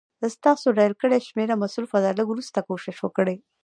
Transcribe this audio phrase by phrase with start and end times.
[0.35, 3.37] ستاسو ډائل کړې شمېره مصروفه ده، لږ وروسته کوشش وکړئ